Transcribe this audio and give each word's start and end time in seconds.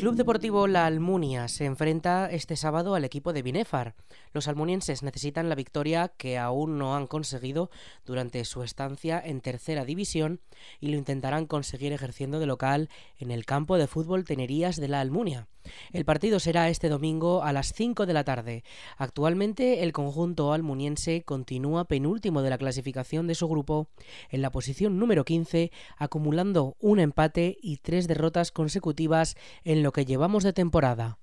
Club 0.00 0.14
Deportivo 0.14 0.66
La 0.66 0.86
Almunia 0.86 1.46
se 1.48 1.66
enfrenta 1.66 2.30
este 2.30 2.56
sábado 2.56 2.94
al 2.94 3.04
equipo 3.04 3.34
de 3.34 3.42
Binefar. 3.42 3.94
Los 4.32 4.48
almunienses 4.48 5.02
necesitan 5.02 5.50
la 5.50 5.54
victoria 5.54 6.08
que 6.16 6.38
aún 6.38 6.78
no 6.78 6.96
han 6.96 7.06
conseguido 7.06 7.70
durante 8.06 8.46
su 8.46 8.62
estancia 8.62 9.20
en 9.22 9.42
tercera 9.42 9.84
división 9.84 10.40
y 10.80 10.88
lo 10.88 10.96
intentarán 10.96 11.44
conseguir 11.44 11.92
ejerciendo 11.92 12.38
de 12.38 12.46
local 12.46 12.88
en 13.18 13.30
el 13.30 13.44
campo 13.44 13.76
de 13.76 13.88
fútbol 13.88 14.24
Tenerías 14.24 14.76
de 14.76 14.88
La 14.88 15.02
Almunia. 15.02 15.48
El 15.92 16.04
partido 16.04 16.40
será 16.40 16.68
este 16.68 16.88
domingo 16.88 17.42
a 17.42 17.52
las 17.52 17.72
5 17.72 18.06
de 18.06 18.12
la 18.12 18.24
tarde. 18.24 18.64
Actualmente 18.96 19.82
el 19.82 19.92
conjunto 19.92 20.52
almuniense 20.52 21.22
continúa 21.22 21.84
penúltimo 21.84 22.42
de 22.42 22.50
la 22.50 22.58
clasificación 22.58 23.26
de 23.26 23.34
su 23.34 23.48
grupo 23.48 23.88
en 24.30 24.42
la 24.42 24.50
posición 24.50 24.98
número 24.98 25.24
15, 25.24 25.70
acumulando 25.96 26.76
un 26.80 26.98
empate 26.98 27.58
y 27.60 27.76
tres 27.78 28.08
derrotas 28.08 28.52
consecutivas 28.52 29.36
en 29.64 29.82
lo 29.82 29.89
que 29.92 30.04
llevamos 30.04 30.44
de 30.44 30.52
temporada. 30.52 31.18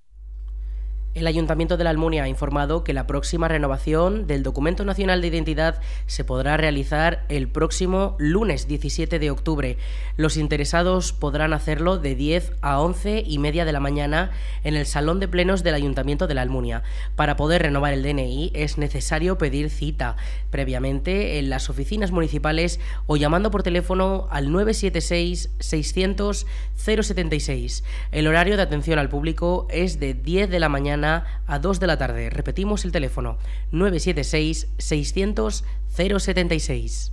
El 1.18 1.26
Ayuntamiento 1.26 1.78
de 1.78 1.84
la 1.84 1.90
Almunia 1.90 2.26
ha 2.26 2.28
informado 2.28 2.84
que 2.84 2.94
la 2.94 3.08
próxima 3.08 3.48
renovación 3.48 4.28
del 4.28 4.44
Documento 4.44 4.86
Nacional 4.86 5.20
de 5.20 5.30
Identidad 5.30 5.82
se 6.06 6.24
podrá 6.24 6.58
realizar 6.58 7.26
el 7.28 7.48
próximo 7.48 8.16
lunes 8.20 8.68
17 8.68 9.18
de 9.18 9.32
octubre. 9.32 9.80
Los 10.16 10.38
interesados 10.38 11.14
podrán 11.14 11.54
hacerlo 11.54 11.98
de 11.98 12.14
10 12.14 12.54
a 12.62 12.80
11 12.80 13.24
y 13.26 13.40
media 13.40 13.66
de 13.66 13.72
la 13.72 13.80
mañana 13.80 14.30
en 14.64 14.76
el 14.76 14.86
Salón 14.86 15.20
de 15.20 15.28
Plenos 15.28 15.64
del 15.64 15.74
Ayuntamiento 15.74 16.28
de 16.28 16.36
la 16.36 16.44
Almunia. 16.44 16.84
Para 17.16 17.36
poder 17.36 17.64
renovar 17.64 17.94
el 17.94 18.04
DNI 18.04 18.52
es 18.54 18.78
necesario 18.78 19.40
pedir 19.40 19.72
cita 19.72 20.18
previamente 20.52 21.40
en 21.40 21.50
las 21.50 21.72
oficinas 21.72 22.12
municipales 22.12 22.80
o 23.08 23.18
llamando 23.18 23.50
por 23.50 23.64
teléfono 23.64 24.28
al 24.30 24.52
976 24.52 25.50
600 25.58 26.46
076. 26.76 27.84
El 28.12 28.28
horario 28.28 28.56
de 28.56 28.62
atención 28.62 29.00
al 29.00 29.10
público 29.10 29.68
es 29.72 30.00
de 30.00 30.14
10 30.14 30.52
de 30.52 30.60
la 30.60 30.70
mañana 30.70 31.07
a 31.08 31.60
2 31.60 31.80
de 31.80 31.88
la 31.88 31.98
tarde. 31.98 32.30
Repetimos 32.30 32.86
el 32.86 32.92
teléfono 32.92 33.38
976 33.72 34.68
600 34.78 35.64
076. 35.88 37.12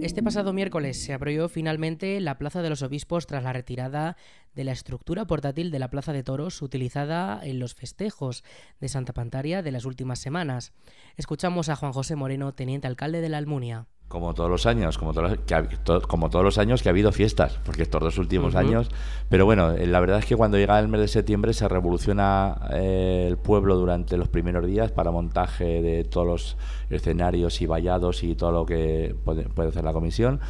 Este 0.00 0.22
pasado 0.22 0.52
miércoles 0.52 1.02
se 1.02 1.12
abrió 1.12 1.48
finalmente 1.48 2.20
la 2.20 2.38
Plaza 2.38 2.62
de 2.62 2.70
los 2.70 2.82
Obispos 2.82 3.26
tras 3.26 3.42
la 3.42 3.52
retirada 3.52 4.16
de 4.54 4.64
la 4.64 4.72
estructura 4.72 5.26
portátil 5.26 5.70
de 5.70 5.78
la 5.78 5.90
Plaza 5.90 6.12
de 6.12 6.22
Toros 6.22 6.62
utilizada 6.62 7.40
en 7.42 7.58
los 7.58 7.74
festejos 7.74 8.42
de 8.80 8.88
Santa 8.88 9.12
Pantaria 9.12 9.62
de 9.62 9.72
las 9.72 9.84
últimas 9.84 10.18
semanas. 10.18 10.72
Escuchamos 11.16 11.68
a 11.68 11.76
Juan 11.76 11.92
José 11.92 12.16
Moreno, 12.16 12.54
teniente 12.54 12.86
alcalde 12.86 13.20
de 13.20 13.28
la 13.28 13.38
Almunia 13.38 13.86
como 14.08 14.32
todos 14.32 14.48
los 14.48 14.64
años, 14.64 14.96
como 14.96 15.12
todos, 15.12 15.36
que, 15.46 15.68
como 16.08 16.30
todos 16.30 16.42
los 16.42 16.56
años 16.56 16.82
que 16.82 16.88
ha 16.88 16.92
habido 16.92 17.12
fiestas, 17.12 17.58
porque 17.64 17.82
estos 17.82 18.00
dos 18.00 18.16
últimos 18.16 18.54
años. 18.54 18.88
Pero 19.28 19.44
bueno, 19.44 19.72
eh, 19.72 19.86
la 19.86 20.00
verdad 20.00 20.18
es 20.18 20.24
que 20.24 20.34
cuando 20.34 20.56
llega 20.56 20.78
el 20.78 20.88
mes 20.88 21.02
de 21.02 21.08
septiembre 21.08 21.52
se 21.52 21.68
revoluciona 21.68 22.58
eh, 22.72 23.26
el 23.28 23.36
pueblo 23.36 23.76
durante 23.76 24.16
los 24.16 24.28
primeros 24.28 24.66
días 24.66 24.92
para 24.92 25.10
montaje 25.10 25.82
de 25.82 26.04
todos 26.04 26.26
los 26.26 26.56
escenarios 26.88 27.60
y 27.60 27.66
vallados 27.66 28.24
y 28.24 28.34
todo 28.34 28.50
lo 28.50 28.64
que 28.64 29.14
puede, 29.24 29.46
hacer 29.68 29.84
la 29.84 29.92
comisión. 29.92 30.40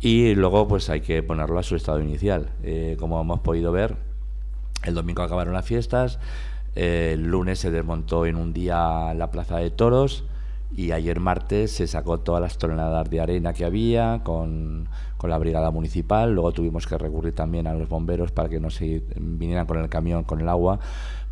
Y 0.00 0.34
luego 0.34 0.66
pues 0.66 0.90
hay 0.90 1.00
que 1.00 1.22
ponerlo 1.22 1.60
a 1.60 1.62
su 1.62 1.76
estado 1.76 2.00
inicial. 2.00 2.50
Eh, 2.64 2.96
como 2.98 3.20
hemos 3.20 3.38
podido 3.38 3.70
ver, 3.70 3.96
el 4.82 4.94
domingo 4.94 5.22
acabaron 5.22 5.54
las 5.54 5.64
fiestas, 5.64 6.18
el 6.74 7.22
lunes 7.22 7.60
se 7.60 7.70
desmontó 7.70 8.26
en 8.26 8.34
un 8.34 8.52
día 8.52 9.14
la 9.14 9.30
plaza 9.30 9.58
de 9.58 9.70
toros 9.70 10.24
y 10.76 10.92
ayer 10.92 11.20
martes 11.20 11.72
se 11.72 11.86
sacó 11.86 12.20
todas 12.20 12.40
las 12.40 12.58
toneladas 12.58 13.08
de 13.10 13.20
arena 13.20 13.52
que 13.52 13.64
había 13.64 14.20
con, 14.24 14.88
la 15.22 15.38
brigada 15.38 15.70
municipal, 15.70 16.32
luego 16.32 16.52
tuvimos 16.52 16.86
que 16.86 16.96
recurrir 16.96 17.34
también 17.34 17.66
a 17.66 17.74
los 17.74 17.88
bomberos 17.88 18.32
para 18.32 18.48
que 18.48 18.60
no 18.60 18.70
se 18.70 19.02
vinieran 19.16 19.66
con 19.66 19.78
el 19.78 19.88
camión 19.88 20.24
con 20.24 20.40
el 20.40 20.48
agua 20.48 20.80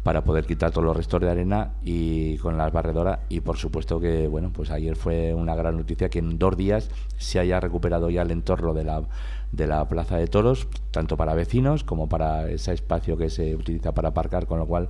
para 0.02 0.24
poder 0.24 0.46
quitar 0.46 0.70
todos 0.70 0.84
los 0.84 0.96
restos 0.96 1.20
de 1.20 1.30
arena 1.30 1.72
y 1.82 2.38
con 2.38 2.56
las 2.56 2.72
barredoras 2.72 3.20
y 3.28 3.40
por 3.40 3.56
supuesto 3.56 3.98
que 3.98 4.28
bueno 4.28 4.50
pues 4.52 4.70
ayer 4.70 4.96
fue 4.96 5.34
una 5.34 5.54
gran 5.54 5.76
noticia 5.76 6.08
que 6.08 6.18
en 6.18 6.38
dos 6.38 6.56
días 6.56 6.90
se 7.16 7.38
haya 7.38 7.60
recuperado 7.60 8.08
ya 8.08 8.22
el 8.22 8.30
entorno 8.30 8.74
de 8.74 8.84
la 8.84 9.02
de 9.52 9.66
la 9.66 9.88
plaza 9.88 10.16
de 10.16 10.26
toros 10.26 10.68
tanto 10.90 11.16
para 11.16 11.34
vecinos 11.34 11.84
como 11.84 12.08
para 12.08 12.48
ese 12.48 12.72
espacio 12.72 13.16
que 13.16 13.30
se 13.30 13.56
utiliza 13.56 13.92
para 13.92 14.10
aparcar 14.10 14.46
con 14.46 14.58
lo 14.58 14.66
cual 14.66 14.88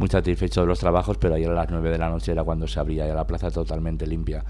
muy 0.00 0.08
satisfecho 0.08 0.62
de 0.62 0.66
los 0.66 0.78
trabajos, 0.78 1.18
pero 1.18 1.34
ayer 1.34 1.50
a 1.50 1.54
las 1.54 1.70
9 1.70 1.90
de 1.90 1.98
la 1.98 2.08
noche 2.08 2.32
era 2.32 2.42
cuando 2.42 2.66
se 2.66 2.80
abría 2.80 3.06
ya 3.06 3.14
la 3.14 3.26
plaza 3.26 3.50
totalmente 3.50 4.06
limpia. 4.06 4.46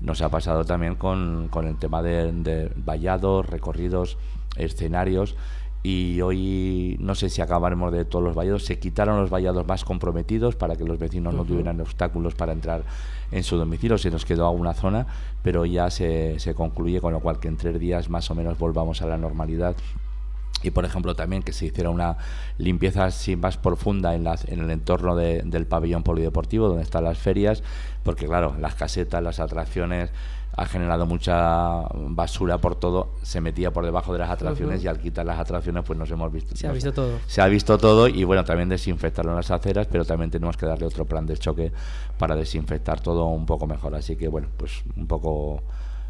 Nos 0.00 0.22
ha 0.22 0.30
pasado 0.30 0.64
también 0.64 0.96
con, 0.96 1.48
con 1.50 1.66
el 1.66 1.76
tema 1.76 2.02
de, 2.02 2.32
de 2.32 2.72
vallados, 2.74 3.44
recorridos, 3.44 4.16
escenarios 4.56 5.36
y 5.82 6.22
hoy 6.22 6.96
no 7.00 7.14
sé 7.14 7.28
si 7.28 7.42
acabaremos 7.42 7.92
de 7.92 8.06
todos 8.06 8.24
los 8.24 8.34
vallados. 8.34 8.64
Se 8.64 8.78
quitaron 8.78 9.20
los 9.20 9.28
vallados 9.28 9.66
más 9.66 9.84
comprometidos 9.84 10.56
para 10.56 10.74
que 10.74 10.84
los 10.84 10.98
vecinos 10.98 11.34
no 11.34 11.44
tuvieran 11.44 11.78
obstáculos 11.82 12.34
para 12.34 12.52
entrar 12.52 12.82
en 13.30 13.42
su 13.42 13.58
domicilio. 13.58 13.98
Se 13.98 14.10
nos 14.10 14.24
quedó 14.24 14.48
alguna 14.48 14.72
zona, 14.72 15.06
pero 15.42 15.66
ya 15.66 15.90
se, 15.90 16.38
se 16.38 16.54
concluye, 16.54 17.02
con 17.02 17.12
lo 17.12 17.20
cual 17.20 17.40
que 17.40 17.48
en 17.48 17.58
tres 17.58 17.78
días 17.78 18.08
más 18.08 18.30
o 18.30 18.34
menos 18.34 18.58
volvamos 18.58 19.02
a 19.02 19.06
la 19.06 19.18
normalidad 19.18 19.76
y 20.64 20.70
por 20.70 20.84
ejemplo 20.84 21.14
también 21.14 21.42
que 21.42 21.52
se 21.52 21.66
hiciera 21.66 21.90
una 21.90 22.16
limpieza 22.58 23.04
así 23.04 23.36
más 23.36 23.56
profunda 23.56 24.14
en, 24.14 24.26
en 24.26 24.60
el 24.60 24.70
entorno 24.70 25.16
del 25.16 25.66
pabellón 25.66 26.02
polideportivo 26.02 26.68
donde 26.68 26.82
están 26.82 27.04
las 27.04 27.18
ferias 27.18 27.62
porque 28.02 28.26
claro 28.26 28.56
las 28.58 28.74
casetas 28.74 29.22
las 29.22 29.40
atracciones 29.40 30.10
ha 30.56 30.66
generado 30.66 31.04
mucha 31.06 31.82
basura 31.94 32.58
por 32.58 32.76
todo 32.76 33.10
se 33.22 33.40
metía 33.40 33.72
por 33.72 33.84
debajo 33.84 34.12
de 34.12 34.20
las 34.20 34.30
atracciones 34.30 34.84
y 34.84 34.88
al 34.88 35.00
quitar 35.00 35.26
las 35.26 35.38
atracciones 35.38 35.82
pues 35.84 35.98
nos 35.98 36.10
hemos 36.10 36.32
visto. 36.32 36.54
Se 36.54 36.68
ha 36.68 36.72
visto 36.72 36.92
todo. 36.92 37.18
se 37.26 37.42
ha 37.42 37.46
visto 37.48 37.76
todo 37.76 38.06
y 38.06 38.22
bueno 38.24 38.44
también 38.44 38.68
desinfectarlo 38.68 39.34
las 39.34 39.50
aceras 39.50 39.88
pero 39.90 40.04
también 40.04 40.30
tenemos 40.30 40.56
que 40.56 40.66
darle 40.66 40.86
otro 40.86 41.06
plan 41.06 41.26
de 41.26 41.36
choque 41.36 41.72
para 42.18 42.36
desinfectar 42.36 43.00
todo 43.00 43.26
un 43.26 43.46
poco 43.46 43.66
mejor. 43.66 43.94
Así 43.96 44.16
que 44.16 44.28
bueno 44.28 44.48
pues 44.56 44.84
un 44.96 45.06
poco 45.08 45.62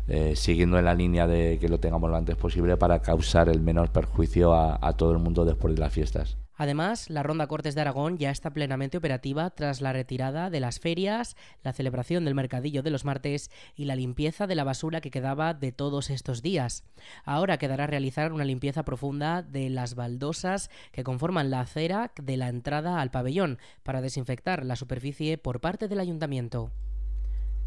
eh, 0.07 0.37
siguiendo 0.37 0.79
en 0.79 0.85
la 0.85 0.95
línea 0.95 1.27
de 1.27 1.59
que 1.59 1.69
lo 1.69 1.81
tengamos 1.81 2.11
lo 2.11 2.17
antes 2.17 2.37
posible 2.37 2.77
para 2.77 3.01
causar 3.01 3.49
el 3.49 3.61
menor 3.61 3.91
perjuicio 3.91 4.55
a, 4.55 4.93
todo 4.97 5.13
el 5.13 5.19
mundo 5.19 5.45
después 5.45 5.75
de 5.75 5.81
las 5.81 5.93
fiestas. 5.93 6.37
Además, 6.57 7.11
la 7.11 7.23
Ronda 7.23 7.49
Cortes 7.49 7.75
de 7.75 7.81
Aragón 7.81 8.17
ya 8.17 8.31
está 8.31 8.51
plenamente 8.51 8.99
operativa 8.99 9.51
tras 9.51 9.81
la 9.81 9.93
retirada 9.93 10.51
de 10.51 10.61
las 10.61 10.79
ferias, 10.79 11.37
la 11.63 11.73
celebración 11.73 12.25
del 12.25 12.35
mercadillo 12.35 12.83
de 12.83 12.91
los 12.91 13.05
martes 13.05 13.51
y 13.75 13.87
la 13.87 13.97
limpieza 13.97 14.47
de 14.47 14.55
la 14.55 14.63
basura 14.63 15.01
que 15.01 15.11
quedaba 15.11 15.55
de 15.55 15.73
todos 15.73 16.11
estos 16.11 16.43
días. 16.43 16.85
Ahora 17.25 17.59
quedará 17.59 17.87
realizar 17.89 18.33
una 18.33 18.45
limpieza 18.45 18.85
profunda 18.85 19.43
de 19.43 19.69
las 19.69 19.97
baldosas 19.97 20.71
que 20.93 21.03
conforman 21.03 21.51
la 21.51 21.61
acera 21.61 22.13
de 22.23 22.37
la 22.37 22.49
entrada 22.49 23.01
al 23.01 23.11
pabellón 23.11 23.59
para 23.83 24.01
desinfectar 24.01 24.65
la 24.65 24.77
superficie 24.77 25.39
por 25.39 25.61
parte 25.61 25.89
del 25.89 25.99
ayuntamiento. 25.99 26.71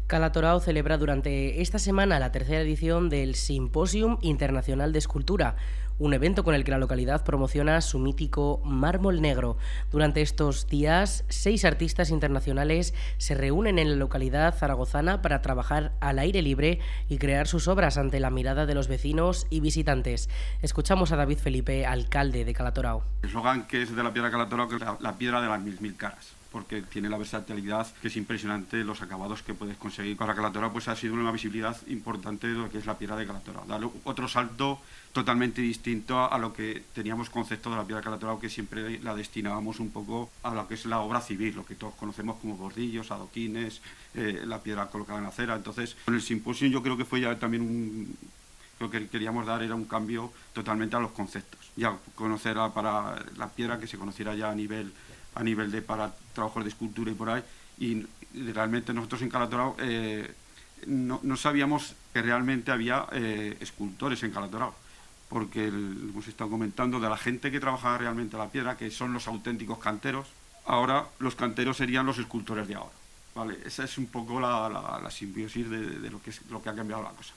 Calatorao 0.08 0.58
celebra 0.58 0.96
durante 0.96 1.60
esta 1.60 1.78
semana 1.78 2.18
la 2.18 2.32
tercera 2.32 2.62
edición 2.62 3.10
del 3.10 3.34
Simposium 3.34 4.16
Internacional 4.22 4.90
de 4.90 5.00
Escultura, 5.00 5.56
un 5.98 6.14
evento 6.14 6.44
con 6.44 6.54
el 6.54 6.64
que 6.64 6.70
la 6.70 6.78
localidad 6.78 7.26
promociona 7.26 7.82
su 7.82 7.98
mítico 7.98 8.62
mármol 8.64 9.20
negro. 9.20 9.58
Durante 9.90 10.22
estos 10.22 10.66
días, 10.66 11.26
seis 11.28 11.66
artistas 11.66 12.08
internacionales 12.08 12.94
se 13.18 13.34
reúnen 13.34 13.78
en 13.78 13.90
la 13.90 13.96
localidad 13.96 14.56
zaragozana 14.56 15.20
para 15.20 15.42
trabajar 15.42 15.92
al 16.00 16.18
aire 16.20 16.40
libre 16.40 16.80
y 17.10 17.18
crear 17.18 17.46
sus 17.46 17.68
obras 17.68 17.98
ante 17.98 18.18
la 18.18 18.30
mirada 18.30 18.64
de 18.64 18.74
los 18.74 18.88
vecinos 18.88 19.46
y 19.50 19.60
visitantes. 19.60 20.30
Escuchamos 20.62 21.12
a 21.12 21.16
David 21.16 21.36
Felipe, 21.36 21.84
alcalde 21.84 22.46
de 22.46 22.54
Calatorao. 22.54 23.04
El 23.20 23.28
eslogan 23.28 23.66
que 23.66 23.82
es 23.82 23.94
de 23.94 24.02
la 24.02 24.10
piedra 24.10 24.30
Calatorao, 24.30 24.70
que 24.70 24.76
es 24.76 24.82
la, 25.00 25.18
piedra 25.18 25.42
de 25.42 25.48
las 25.48 25.60
mil 25.60 25.78
mil 25.82 25.94
caras 25.96 26.37
porque 26.50 26.82
tiene 26.82 27.08
la 27.08 27.18
versatilidad 27.18 27.86
que 28.00 28.08
es 28.08 28.16
impresionante 28.16 28.84
los 28.84 29.02
acabados 29.02 29.42
que 29.42 29.54
puedes 29.54 29.76
conseguir. 29.76 30.16
Con 30.16 30.28
la 30.28 30.34
calatora 30.34 30.70
pues 30.70 30.88
ha 30.88 30.96
sido 30.96 31.14
una 31.14 31.32
visibilidad 31.32 31.76
importante 31.88 32.46
de 32.46 32.54
lo 32.54 32.70
que 32.70 32.78
es 32.78 32.86
la 32.86 32.98
piedra 32.98 33.16
de 33.16 33.26
calatora 33.26 33.62
darle 33.66 33.88
otro 34.04 34.28
salto 34.28 34.80
totalmente 35.12 35.60
distinto 35.62 36.30
a 36.30 36.38
lo 36.38 36.52
que 36.52 36.84
teníamos 36.94 37.30
concepto 37.30 37.70
de 37.70 37.76
la 37.76 37.84
piedra 37.84 38.02
calatora 38.02 38.38
que 38.40 38.48
siempre 38.48 38.98
la 39.00 39.14
destinábamos 39.14 39.80
un 39.80 39.90
poco 39.90 40.30
a 40.42 40.54
lo 40.54 40.68
que 40.68 40.74
es 40.74 40.86
la 40.86 41.00
obra 41.00 41.20
civil 41.20 41.56
lo 41.56 41.66
que 41.66 41.74
todos 41.74 41.94
conocemos 41.94 42.36
como 42.40 42.56
bordillos 42.56 43.10
adoquines 43.10 43.80
eh, 44.14 44.42
la 44.44 44.62
piedra 44.62 44.86
colocada 44.86 45.18
en 45.18 45.24
la 45.24 45.30
acera. 45.30 45.56
Entonces 45.56 45.96
con 46.04 46.14
el 46.14 46.22
simposio 46.22 46.68
yo 46.68 46.82
creo 46.82 46.96
que 46.96 47.04
fue 47.04 47.20
ya 47.20 47.38
también 47.38 47.62
un 47.62 48.16
lo 48.80 48.90
que 48.90 49.08
queríamos 49.08 49.46
dar 49.46 49.62
era 49.62 49.74
un 49.74 49.84
cambio 49.84 50.32
totalmente 50.52 50.96
a 50.96 51.00
los 51.00 51.10
conceptos. 51.10 51.58
Ya 51.76 51.96
conocer 52.14 52.56
para 52.74 53.24
la 53.36 53.48
piedra 53.48 53.78
que 53.78 53.86
se 53.86 53.98
conociera 53.98 54.34
ya 54.34 54.50
a 54.50 54.54
nivel, 54.54 54.92
a 55.38 55.42
nivel 55.42 55.70
de 55.70 55.82
para 55.82 56.12
trabajos 56.34 56.64
de 56.64 56.70
escultura 56.70 57.10
y 57.10 57.14
por 57.14 57.30
ahí. 57.30 57.42
Y 57.78 58.06
realmente 58.52 58.92
nosotros 58.92 59.22
en 59.22 59.30
Calatorao 59.30 59.76
eh, 59.78 60.34
no, 60.86 61.36
sabíamos 61.36 61.94
que 62.12 62.22
realmente 62.22 62.70
había 62.70 63.06
eh, 63.12 63.56
escultores 63.60 64.22
en 64.24 64.32
Calatorao. 64.32 64.74
Porque 65.28 65.68
hemos 65.68 66.26
estado 66.26 66.50
comentando 66.50 66.98
de 66.98 67.08
la 67.08 67.16
gente 67.16 67.50
que 67.50 67.60
trabajaba 67.60 67.98
realmente 67.98 68.36
la 68.36 68.48
piedra, 68.48 68.76
que 68.76 68.90
son 68.90 69.12
los 69.12 69.28
auténticos 69.28 69.78
canteros. 69.78 70.26
Ahora 70.64 71.06
los 71.18 71.34
canteros 71.34 71.76
serían 71.76 72.06
los 72.06 72.18
escultores 72.18 72.66
de 72.66 72.74
ahora. 72.74 72.96
¿vale? 73.34 73.58
Esa 73.64 73.84
es 73.84 73.98
un 73.98 74.06
poco 74.06 74.40
la, 74.40 74.68
la, 75.02 75.10
simbiosis 75.10 75.68
de, 75.70 76.10
lo, 76.10 76.20
que 76.20 76.30
es, 76.30 76.40
lo 76.50 76.62
que 76.62 76.70
ha 76.70 76.74
cambiado 76.74 77.02
la 77.02 77.10
cosa 77.10 77.34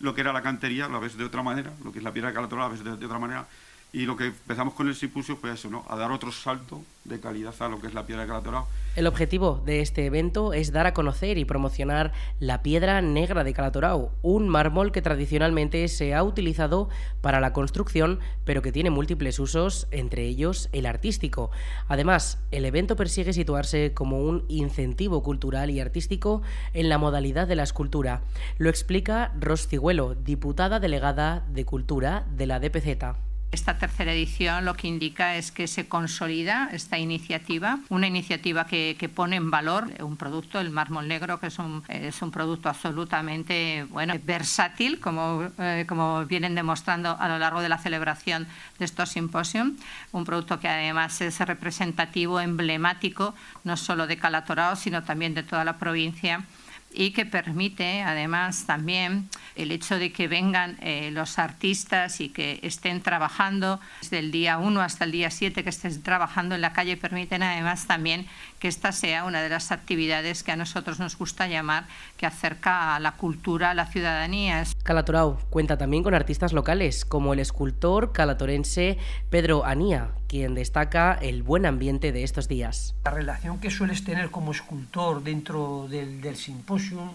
lo 0.00 0.14
que 0.14 0.22
era 0.22 0.32
la 0.32 0.42
cantería 0.42 0.88
la 0.88 0.98
ves 0.98 1.16
de 1.16 1.24
otra 1.24 1.42
manera, 1.42 1.72
lo 1.84 1.92
que 1.92 1.98
es 1.98 2.04
la 2.04 2.12
piedra 2.12 2.30
de 2.30 2.34
Calatrava 2.34 2.64
la 2.64 2.68
ves 2.70 2.82
de, 2.82 3.06
otra 3.06 3.18
manera, 3.18 3.46
y 3.92 4.06
lo 4.06 4.16
que 4.16 4.26
empezamos 4.26 4.74
con 4.74 4.88
el 4.88 4.94
simposio 4.94 5.36
fue 5.36 5.52
eso, 5.52 5.68
¿no? 5.68 5.84
A 5.88 5.96
dar 5.96 6.12
otro 6.12 6.30
salto 6.30 6.82
de 7.04 7.18
calidad 7.18 7.54
a 7.58 7.68
lo 7.68 7.80
que 7.80 7.88
es 7.88 7.94
la 7.94 8.06
piedra 8.06 8.22
de 8.22 8.28
Calatorao. 8.28 8.68
El 8.94 9.06
objetivo 9.06 9.62
de 9.64 9.80
este 9.80 10.06
evento 10.06 10.52
es 10.52 10.70
dar 10.70 10.86
a 10.86 10.94
conocer 10.94 11.38
y 11.38 11.44
promocionar 11.44 12.12
la 12.38 12.62
piedra 12.62 13.00
negra 13.02 13.42
de 13.42 13.52
Calatorao, 13.52 14.12
un 14.22 14.48
mármol 14.48 14.92
que 14.92 15.02
tradicionalmente 15.02 15.88
se 15.88 16.14
ha 16.14 16.22
utilizado 16.22 16.88
para 17.20 17.40
la 17.40 17.52
construcción, 17.52 18.20
pero 18.44 18.62
que 18.62 18.72
tiene 18.72 18.90
múltiples 18.90 19.38
usos, 19.40 19.88
entre 19.90 20.24
ellos 20.24 20.68
el 20.72 20.86
artístico. 20.86 21.50
Además, 21.88 22.38
el 22.52 22.64
evento 22.64 22.94
persigue 22.96 23.32
situarse 23.32 23.92
como 23.92 24.20
un 24.20 24.44
incentivo 24.48 25.22
cultural 25.22 25.70
y 25.70 25.80
artístico 25.80 26.42
en 26.74 26.88
la 26.88 26.98
modalidad 26.98 27.48
de 27.48 27.56
la 27.56 27.64
escultura. 27.64 28.22
Lo 28.58 28.70
explica 28.70 29.32
Ros 29.40 29.66
Cigüelo, 29.66 30.14
diputada 30.14 30.78
delegada 30.78 31.44
de 31.48 31.64
Cultura 31.64 32.26
de 32.36 32.46
la 32.46 32.60
DPZ. 32.60 33.29
Esta 33.52 33.78
tercera 33.78 34.12
edición 34.12 34.64
lo 34.64 34.76
que 34.76 34.86
indica 34.86 35.34
es 35.34 35.50
que 35.50 35.66
se 35.66 35.88
consolida 35.88 36.68
esta 36.72 36.98
iniciativa, 36.98 37.80
una 37.88 38.06
iniciativa 38.06 38.64
que, 38.64 39.10
pone 39.12 39.34
en 39.34 39.50
valor 39.50 39.88
un 40.00 40.16
producto, 40.16 40.60
el 40.60 40.70
mármol 40.70 41.08
negro, 41.08 41.40
que 41.40 41.48
es 41.48 41.58
un, 41.58 41.82
es 41.88 42.22
un 42.22 42.30
producto 42.30 42.68
absolutamente 42.68 43.88
bueno, 43.90 44.14
versátil, 44.24 45.00
como, 45.00 45.48
eh, 45.58 45.84
como 45.88 46.24
vienen 46.26 46.54
demostrando 46.54 47.16
a 47.18 47.28
lo 47.28 47.40
largo 47.40 47.60
de 47.60 47.68
la 47.68 47.78
celebración 47.78 48.46
de 48.78 48.84
estos 48.84 49.08
simposios. 49.08 49.66
Un 50.12 50.24
producto 50.24 50.60
que 50.60 50.68
además 50.68 51.20
es 51.20 51.40
representativo, 51.40 52.38
emblemático, 52.38 53.34
no 53.64 53.76
solo 53.76 54.06
de 54.06 54.16
Calatorao, 54.16 54.76
sino 54.76 55.02
también 55.02 55.34
de 55.34 55.42
toda 55.42 55.64
la 55.64 55.76
provincia 55.76 56.44
y 56.92 57.12
que 57.12 57.24
permite 57.24 58.02
además 58.02 58.64
también 58.66 59.28
el 59.56 59.70
hecho 59.70 59.98
de 59.98 60.12
que 60.12 60.28
vengan 60.28 60.76
eh, 60.80 61.10
los 61.12 61.38
artistas 61.38 62.20
y 62.20 62.28
que 62.28 62.60
estén 62.62 63.00
trabajando 63.00 63.80
desde 64.00 64.18
el 64.18 64.30
día 64.30 64.58
1 64.58 64.80
hasta 64.80 65.04
el 65.04 65.12
día 65.12 65.30
7 65.30 65.62
que 65.62 65.70
estén 65.70 66.02
trabajando 66.02 66.54
en 66.54 66.60
la 66.60 66.72
calle 66.72 66.96
permiten 66.96 67.42
además 67.42 67.86
también 67.86 68.26
que 68.58 68.68
esta 68.68 68.92
sea 68.92 69.24
una 69.24 69.42
de 69.42 69.48
las 69.48 69.72
actividades 69.72 70.42
que 70.42 70.52
a 70.52 70.56
nosotros 70.56 70.98
nos 70.98 71.16
gusta 71.16 71.46
llamar 71.46 71.84
que 72.16 72.26
acerca 72.26 72.96
a 72.96 73.00
la 73.00 73.12
cultura 73.12 73.70
a 73.70 73.74
la 73.74 73.86
ciudadanía. 73.86 74.64
Calatorao 74.82 75.38
cuenta 75.50 75.78
también 75.78 76.02
con 76.02 76.14
artistas 76.14 76.52
locales 76.52 77.04
como 77.04 77.32
el 77.32 77.38
escultor 77.38 78.12
calatorense 78.12 78.98
Pedro 79.30 79.64
Anía, 79.64 80.10
quien 80.30 80.54
destaca 80.54 81.18
el 81.20 81.42
buen 81.42 81.66
ambiente 81.66 82.12
de 82.12 82.22
estos 82.22 82.46
días. 82.46 82.94
La 83.04 83.10
relación 83.10 83.58
que 83.58 83.68
sueles 83.68 84.04
tener 84.04 84.30
como 84.30 84.52
escultor 84.52 85.24
dentro 85.24 85.88
del, 85.90 86.20
del 86.20 86.36
simposium 86.36 87.10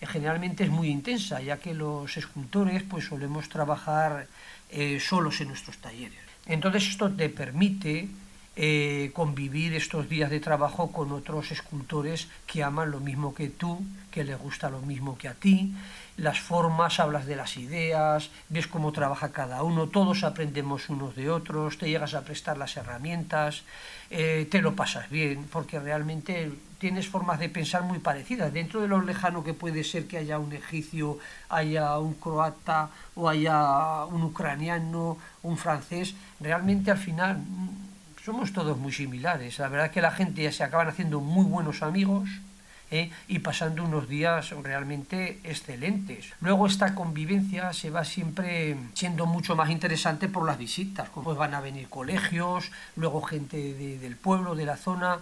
eh, 0.00 0.06
generalmente 0.06 0.64
es 0.64 0.70
muy 0.70 0.88
intensa, 0.88 1.42
ya 1.42 1.58
que 1.58 1.74
los 1.74 2.16
escultores 2.16 2.82
pues 2.82 3.04
solemos 3.04 3.50
trabajar 3.50 4.28
eh, 4.70 4.98
solos 4.98 5.42
en 5.42 5.48
nuestros 5.48 5.76
talleres. 5.76 6.18
Entonces 6.46 6.88
esto 6.88 7.12
te 7.12 7.28
permite 7.28 8.08
eh, 8.56 9.10
convivir 9.14 9.74
estos 9.74 10.08
días 10.08 10.30
de 10.30 10.38
trabajo 10.38 10.92
con 10.92 11.10
otros 11.10 11.50
escultores 11.50 12.28
que 12.46 12.62
aman 12.62 12.92
lo 12.92 13.00
mismo 13.00 13.34
que 13.34 13.48
tú, 13.48 13.82
que 14.12 14.22
les 14.22 14.38
gusta 14.38 14.70
lo 14.70 14.80
mismo 14.80 15.18
que 15.18 15.26
a 15.26 15.34
ti. 15.34 15.74
Las 16.16 16.38
formas, 16.38 17.00
hablas 17.00 17.26
de 17.26 17.34
las 17.34 17.56
ideas, 17.56 18.30
ves 18.48 18.68
cómo 18.68 18.92
trabaja 18.92 19.32
cada 19.32 19.64
uno, 19.64 19.88
todos 19.88 20.22
aprendemos 20.22 20.88
unos 20.88 21.16
de 21.16 21.30
otros, 21.30 21.78
te 21.78 21.88
llegas 21.88 22.14
a 22.14 22.22
prestar 22.22 22.56
las 22.56 22.76
herramientas, 22.76 23.64
eh, 24.10 24.46
te 24.48 24.62
lo 24.62 24.76
pasas 24.76 25.10
bien, 25.10 25.48
porque 25.50 25.80
realmente 25.80 26.52
tienes 26.78 27.08
formas 27.08 27.40
de 27.40 27.48
pensar 27.48 27.82
muy 27.82 27.98
parecidas. 27.98 28.52
Dentro 28.52 28.80
de 28.80 28.86
lo 28.86 29.02
lejano 29.02 29.42
que 29.42 29.54
puede 29.54 29.82
ser 29.82 30.06
que 30.06 30.18
haya 30.18 30.38
un 30.38 30.52
egipcio, 30.52 31.18
haya 31.48 31.98
un 31.98 32.14
croata 32.14 32.90
o 33.16 33.28
haya 33.28 34.04
un 34.04 34.22
ucraniano, 34.22 35.18
un 35.42 35.56
francés, 35.56 36.14
realmente 36.38 36.92
al 36.92 36.98
final 36.98 37.38
somos 38.24 38.52
todos 38.52 38.78
muy 38.78 38.92
similares. 38.92 39.58
La 39.58 39.68
verdad 39.68 39.86
es 39.86 39.92
que 39.92 40.00
la 40.00 40.10
gente 40.10 40.42
ya 40.42 40.52
se 40.52 40.64
acaban 40.64 40.88
haciendo 40.88 41.20
muy 41.20 41.44
buenos 41.44 41.82
amigos 41.82 42.28
¿eh? 42.90 43.10
y 43.28 43.40
pasando 43.40 43.84
unos 43.84 44.08
días 44.08 44.50
realmente 44.62 45.40
excelentes. 45.44 46.32
Luego 46.40 46.66
esta 46.66 46.94
convivencia 46.94 47.72
se 47.74 47.90
va 47.90 48.04
siempre 48.04 48.76
siendo 48.94 49.26
mucho 49.26 49.56
más 49.56 49.68
interesante 49.70 50.28
por 50.28 50.46
las 50.46 50.56
visitas, 50.56 51.10
como 51.10 51.34
van 51.34 51.54
a 51.54 51.60
venir 51.60 51.88
colegios, 51.88 52.70
luego 52.96 53.20
gente 53.20 53.74
del 53.74 54.16
pueblo, 54.16 54.54
de 54.54 54.64
la 54.64 54.78
zona, 54.78 55.18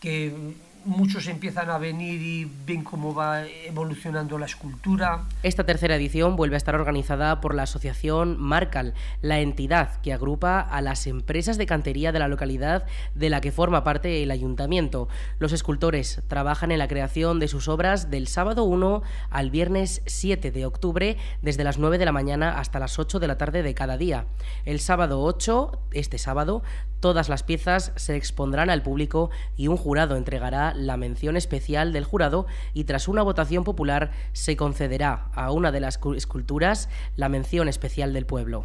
que 0.00 0.54
muchos 0.84 1.26
empiezan 1.28 1.70
a 1.70 1.78
venir 1.78 2.20
y 2.20 2.50
ven 2.66 2.84
cómo 2.84 3.14
va 3.14 3.46
evolucionando 3.46 4.38
la 4.38 4.46
escultura. 4.46 5.24
Esta 5.42 5.64
tercera 5.64 5.96
edición 5.96 6.36
vuelve 6.36 6.56
a 6.56 6.58
estar 6.58 6.74
organizada 6.74 7.40
por 7.40 7.54
la 7.54 7.64
asociación 7.64 8.40
Marcal, 8.40 8.94
la 9.20 9.40
entidad 9.40 10.00
que 10.00 10.12
agrupa 10.12 10.60
a 10.60 10.80
las 10.80 11.06
empresas 11.06 11.58
de 11.58 11.66
cantería 11.66 12.12
de 12.12 12.18
la 12.18 12.28
localidad 12.28 12.86
de 13.14 13.30
la 13.30 13.40
que 13.40 13.52
forma 13.52 13.84
parte 13.84 14.22
el 14.22 14.30
ayuntamiento. 14.30 15.08
Los 15.38 15.52
escultores 15.52 16.22
trabajan 16.28 16.72
en 16.72 16.78
la 16.78 16.88
creación 16.88 17.38
de 17.38 17.48
sus 17.48 17.68
obras 17.68 18.10
del 18.10 18.28
sábado 18.28 18.64
1 18.64 19.02
al 19.30 19.50
viernes 19.50 20.02
7 20.06 20.50
de 20.50 20.66
octubre, 20.66 21.16
desde 21.42 21.64
las 21.64 21.78
9 21.78 21.98
de 21.98 22.04
la 22.04 22.12
mañana 22.12 22.58
hasta 22.58 22.78
las 22.78 22.98
8 22.98 23.20
de 23.20 23.28
la 23.28 23.38
tarde 23.38 23.62
de 23.62 23.74
cada 23.74 23.96
día. 23.96 24.26
El 24.64 24.80
sábado 24.80 25.22
8, 25.22 25.80
este 25.92 26.18
sábado, 26.18 26.62
todas 27.00 27.28
las 27.28 27.42
piezas 27.42 27.92
se 27.96 28.16
expondrán 28.16 28.70
al 28.70 28.82
público 28.82 29.30
y 29.56 29.68
un 29.68 29.76
jurado 29.76 30.16
entregará 30.16 30.71
la 30.74 30.96
mención 30.96 31.36
especial 31.36 31.92
del 31.92 32.04
jurado 32.04 32.46
y 32.74 32.84
tras 32.84 33.08
una 33.08 33.22
votación 33.22 33.64
popular 33.64 34.10
se 34.32 34.56
concederá 34.56 35.28
a 35.34 35.50
una 35.50 35.72
de 35.72 35.80
las 35.80 35.98
esculturas 36.16 36.88
la 37.16 37.28
mención 37.28 37.68
especial 37.68 38.12
del 38.12 38.26
pueblo. 38.26 38.64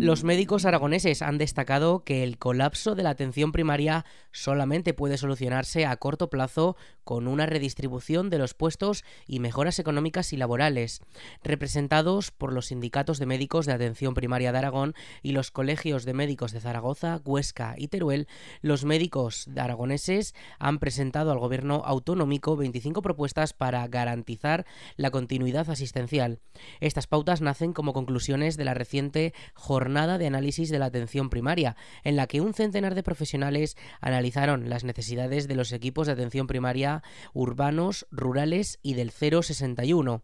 Los 0.00 0.24
médicos 0.24 0.64
aragoneses 0.64 1.20
han 1.20 1.36
destacado 1.36 2.04
que 2.04 2.22
el 2.22 2.38
colapso 2.38 2.94
de 2.94 3.02
la 3.02 3.10
atención 3.10 3.52
primaria 3.52 4.06
solamente 4.32 4.94
puede 4.94 5.18
solucionarse 5.18 5.84
a 5.84 5.94
corto 5.98 6.30
plazo 6.30 6.74
con 7.04 7.28
una 7.28 7.44
redistribución 7.44 8.30
de 8.30 8.38
los 8.38 8.54
puestos 8.54 9.04
y 9.26 9.40
mejoras 9.40 9.78
económicas 9.78 10.32
y 10.32 10.38
laborales. 10.38 11.02
Representados 11.44 12.30
por 12.30 12.54
los 12.54 12.68
sindicatos 12.68 13.18
de 13.18 13.26
médicos 13.26 13.66
de 13.66 13.74
atención 13.74 14.14
primaria 14.14 14.52
de 14.52 14.58
Aragón 14.58 14.94
y 15.22 15.32
los 15.32 15.50
colegios 15.50 16.06
de 16.06 16.14
médicos 16.14 16.52
de 16.52 16.60
Zaragoza, 16.60 17.20
Huesca 17.22 17.74
y 17.76 17.88
Teruel, 17.88 18.26
los 18.62 18.86
médicos 18.86 19.48
aragoneses 19.54 20.34
han 20.58 20.78
presentado 20.78 21.30
al 21.30 21.40
gobierno 21.40 21.82
autonómico 21.84 22.56
25 22.56 23.02
propuestas 23.02 23.52
para 23.52 23.86
garantizar 23.86 24.64
la 24.96 25.10
continuidad 25.10 25.68
asistencial. 25.68 26.40
Estas 26.80 27.06
pautas 27.06 27.42
nacen 27.42 27.74
como 27.74 27.92
conclusiones 27.92 28.56
de 28.56 28.64
la 28.64 28.72
reciente 28.72 29.34
jornada 29.52 29.89
jornada 29.90 30.18
de 30.18 30.28
análisis 30.28 30.70
de 30.70 30.78
la 30.78 30.84
atención 30.86 31.30
primaria, 31.30 31.74
en 32.04 32.14
la 32.14 32.28
que 32.28 32.40
un 32.40 32.54
centenar 32.54 32.94
de 32.94 33.02
profesionales 33.02 33.76
analizaron 34.00 34.70
las 34.70 34.84
necesidades 34.84 35.48
de 35.48 35.56
los 35.56 35.72
equipos 35.72 36.06
de 36.06 36.12
atención 36.12 36.46
primaria 36.46 37.02
urbanos, 37.32 38.06
rurales 38.12 38.78
y 38.82 38.94
del 38.94 39.10
061. 39.10 40.22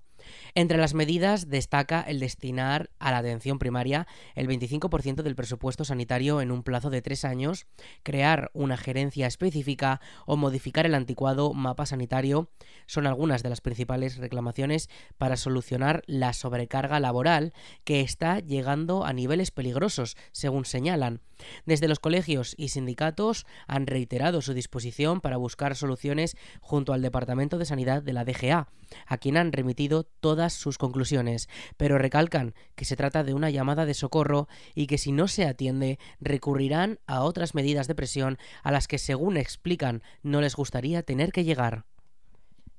Entre 0.54 0.78
las 0.78 0.94
medidas 0.94 1.48
destaca 1.48 2.00
el 2.00 2.20
destinar 2.20 2.90
a 2.98 3.10
la 3.10 3.18
atención 3.18 3.58
primaria 3.58 4.06
el 4.34 4.48
25% 4.48 5.22
del 5.22 5.36
presupuesto 5.36 5.84
sanitario 5.84 6.40
en 6.40 6.50
un 6.50 6.62
plazo 6.62 6.90
de 6.90 7.02
tres 7.02 7.24
años, 7.24 7.66
crear 8.02 8.50
una 8.54 8.76
gerencia 8.76 9.26
específica 9.26 10.00
o 10.26 10.36
modificar 10.36 10.86
el 10.86 10.94
anticuado 10.94 11.52
mapa 11.52 11.86
sanitario 11.86 12.50
son 12.86 13.06
algunas 13.06 13.42
de 13.42 13.50
las 13.50 13.60
principales 13.60 14.16
reclamaciones 14.16 14.88
para 15.18 15.36
solucionar 15.36 16.02
la 16.06 16.32
sobrecarga 16.32 17.00
laboral 17.00 17.52
que 17.84 18.00
está 18.00 18.40
llegando 18.40 19.04
a 19.04 19.12
niveles 19.12 19.50
peligrosos, 19.50 20.16
según 20.32 20.64
señalan. 20.64 21.20
Desde 21.64 21.88
los 21.88 22.00
colegios 22.00 22.54
y 22.56 22.68
sindicatos 22.68 23.46
han 23.66 23.86
reiterado 23.86 24.42
su 24.42 24.54
disposición 24.54 25.20
para 25.20 25.36
buscar 25.36 25.76
soluciones 25.76 26.36
junto 26.60 26.92
al 26.92 27.02
Departamento 27.02 27.58
de 27.58 27.66
Sanidad 27.66 28.02
de 28.02 28.12
la 28.12 28.24
DGA, 28.24 28.68
a 29.06 29.18
quien 29.18 29.36
han 29.36 29.52
remitido 29.52 30.04
todas 30.04 30.52
sus 30.52 30.78
conclusiones, 30.78 31.48
pero 31.76 31.98
recalcan 31.98 32.54
que 32.74 32.84
se 32.84 32.96
trata 32.96 33.24
de 33.24 33.34
una 33.34 33.50
llamada 33.50 33.86
de 33.86 33.94
socorro 33.94 34.48
y 34.74 34.86
que 34.86 34.98
si 34.98 35.12
no 35.12 35.28
se 35.28 35.44
atiende 35.44 35.98
recurrirán 36.20 37.00
a 37.06 37.22
otras 37.22 37.54
medidas 37.54 37.86
de 37.88 37.94
presión 37.94 38.38
a 38.62 38.70
las 38.70 38.88
que, 38.88 38.98
según 38.98 39.36
explican, 39.36 40.02
no 40.22 40.40
les 40.40 40.56
gustaría 40.56 41.02
tener 41.02 41.32
que 41.32 41.44
llegar. 41.44 41.84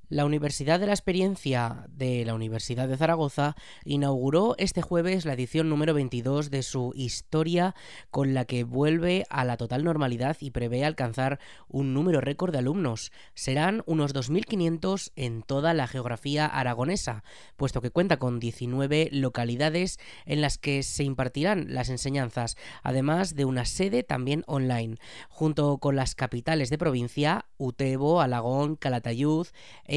La 0.10 0.24
Universidad 0.24 0.80
de 0.80 0.86
la 0.86 0.94
Experiencia 0.94 1.86
de 1.90 2.24
la 2.24 2.34
Universidad 2.34 2.88
de 2.88 2.96
Zaragoza 2.96 3.58
inauguró 3.84 4.56
este 4.58 4.82
jueves 4.82 5.26
la 5.26 5.34
edición 5.34 5.68
número 5.68 5.94
22 5.94 6.50
de 6.50 6.64
su 6.64 6.94
historia 6.96 7.76
con 8.10 8.34
la 8.34 8.46
que 8.46 8.64
vuelve 8.64 9.26
a 9.30 9.44
la 9.44 9.58
total 9.58 9.84
normalidad 9.84 10.38
y 10.40 10.52
prevé 10.52 10.86
alcanzar 10.86 11.40
un 11.68 11.94
número 11.94 12.22
récord 12.22 12.54
de 12.54 12.60
alumnos. 12.60 13.12
Serán 13.34 13.84
unos 13.86 14.16
2.500 14.16 15.12
en 15.18 15.44
toda 15.44 15.74
la 15.74 15.88
geografía 15.88 16.46
aragonesa, 16.46 17.26
puesto 17.58 17.82
que 17.82 17.92
cuenta 17.92 18.16
con 18.16 18.40
19 18.40 19.10
localidades 19.12 20.00
en 20.26 20.40
las 20.40 20.58
que 20.58 20.84
se 20.84 21.04
impartirán 21.04 21.74
las 21.74 21.90
enseñanzas, 21.90 22.56
además 22.82 23.36
de 23.36 23.44
una 23.44 23.66
sede 23.66 24.04
también 24.04 24.46
online, 24.48 25.00
junto 25.28 25.80
con 25.80 25.98
las 25.98 26.16
capitales 26.16 26.70
de 26.70 26.78
provincia, 26.78 27.46
Utebo, 27.58 28.22
Alagón, 28.22 28.78
Calatayud, 28.78 29.48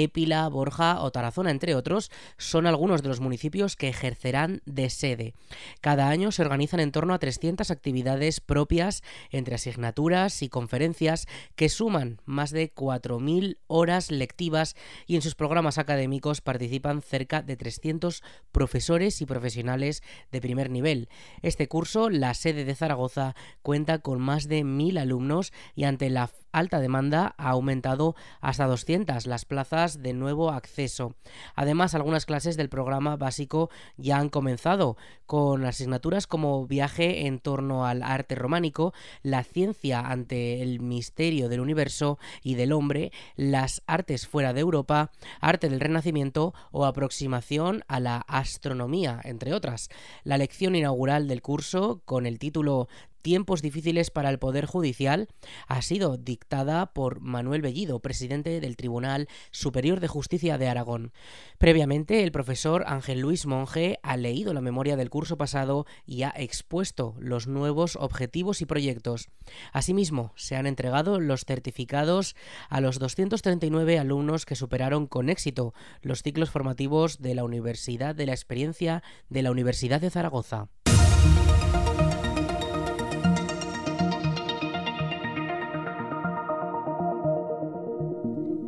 Épila, 0.02 0.48
Borja 0.48 1.02
o 1.02 1.10
Tarazona, 1.10 1.50
entre 1.50 1.74
otros, 1.74 2.10
son 2.38 2.66
algunos 2.66 3.02
de 3.02 3.08
los 3.08 3.20
municipios 3.20 3.76
que 3.76 3.88
ejercerán 3.88 4.62
de 4.66 4.90
sede. 4.90 5.34
Cada 5.80 6.08
año 6.08 6.32
se 6.32 6.42
organizan 6.42 6.80
en 6.80 6.92
torno 6.92 7.14
a 7.14 7.18
300 7.18 7.70
actividades 7.70 8.40
propias 8.40 9.02
entre 9.30 9.54
asignaturas 9.54 10.42
y 10.42 10.48
conferencias 10.48 11.26
que 11.56 11.68
suman 11.68 12.20
más 12.24 12.50
de 12.50 12.72
4.000 12.72 13.58
horas 13.66 14.10
lectivas 14.10 14.76
y 15.06 15.16
en 15.16 15.22
sus 15.22 15.34
programas 15.34 15.78
académicos 15.78 16.40
participan 16.40 17.02
cerca 17.02 17.42
de 17.42 17.56
300 17.56 18.22
profesores 18.52 19.20
y 19.20 19.26
profesionales 19.26 20.02
de 20.30 20.40
primer 20.40 20.70
nivel. 20.70 21.08
Este 21.42 21.68
curso, 21.68 22.10
la 22.10 22.34
sede 22.34 22.64
de 22.64 22.74
Zaragoza, 22.74 23.34
cuenta 23.62 23.98
con 23.98 24.20
más 24.20 24.48
de 24.48 24.64
1.000 24.64 25.00
alumnos 25.00 25.52
y 25.74 25.84
ante 25.84 26.10
la 26.10 26.30
alta 26.52 26.80
demanda 26.80 27.34
ha 27.38 27.50
aumentado 27.50 28.16
hasta 28.40 28.66
200 28.66 29.26
las 29.26 29.44
plazas 29.44 29.89
de 29.98 30.12
nuevo 30.12 30.50
acceso. 30.50 31.14
Además, 31.54 31.94
algunas 31.94 32.26
clases 32.26 32.56
del 32.56 32.68
programa 32.68 33.16
básico 33.16 33.70
ya 33.96 34.18
han 34.18 34.28
comenzado 34.28 34.96
con 35.26 35.64
asignaturas 35.64 36.26
como 36.26 36.66
viaje 36.66 37.26
en 37.26 37.38
torno 37.38 37.86
al 37.86 38.02
arte 38.02 38.34
románico, 38.34 38.92
la 39.22 39.44
ciencia 39.44 40.00
ante 40.00 40.62
el 40.62 40.80
misterio 40.80 41.48
del 41.48 41.60
universo 41.60 42.18
y 42.42 42.54
del 42.54 42.72
hombre, 42.72 43.12
las 43.36 43.82
artes 43.86 44.26
fuera 44.26 44.52
de 44.52 44.60
Europa, 44.60 45.10
arte 45.40 45.68
del 45.68 45.80
Renacimiento 45.80 46.54
o 46.72 46.84
aproximación 46.84 47.84
a 47.88 48.00
la 48.00 48.18
astronomía, 48.26 49.20
entre 49.24 49.54
otras. 49.54 49.88
La 50.24 50.38
lección 50.38 50.74
inaugural 50.74 51.28
del 51.28 51.42
curso, 51.42 52.02
con 52.04 52.26
el 52.26 52.38
título 52.38 52.88
tiempos 53.20 53.62
difíciles 53.62 54.10
para 54.10 54.30
el 54.30 54.38
Poder 54.38 54.66
Judicial 54.66 55.28
ha 55.66 55.82
sido 55.82 56.16
dictada 56.16 56.92
por 56.92 57.20
Manuel 57.20 57.62
Bellido, 57.62 58.00
presidente 58.00 58.60
del 58.60 58.76
Tribunal 58.76 59.28
Superior 59.50 60.00
de 60.00 60.08
Justicia 60.08 60.58
de 60.58 60.68
Aragón. 60.68 61.12
Previamente, 61.58 62.22
el 62.22 62.32
profesor 62.32 62.84
Ángel 62.86 63.20
Luis 63.20 63.46
Monge 63.46 63.98
ha 64.02 64.16
leído 64.16 64.54
la 64.54 64.60
memoria 64.60 64.96
del 64.96 65.10
curso 65.10 65.36
pasado 65.36 65.86
y 66.06 66.22
ha 66.22 66.32
expuesto 66.36 67.14
los 67.18 67.46
nuevos 67.46 67.96
objetivos 67.96 68.60
y 68.60 68.66
proyectos. 68.66 69.28
Asimismo, 69.72 70.32
se 70.36 70.56
han 70.56 70.66
entregado 70.66 71.20
los 71.20 71.44
certificados 71.44 72.36
a 72.68 72.80
los 72.80 72.98
239 72.98 73.98
alumnos 73.98 74.46
que 74.46 74.56
superaron 74.56 75.06
con 75.06 75.28
éxito 75.28 75.74
los 76.02 76.22
ciclos 76.22 76.50
formativos 76.50 77.20
de 77.20 77.34
la 77.34 77.44
Universidad 77.44 78.14
de 78.14 78.26
la 78.26 78.32
Experiencia 78.32 79.02
de 79.28 79.42
la 79.42 79.50
Universidad 79.50 80.00
de 80.00 80.10
Zaragoza. 80.10 80.68